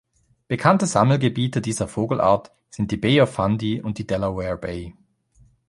[0.47, 4.95] Bekannte Sammelgebiete dieser Vogelart sind die Bay of Fundy und die Delaware Bay.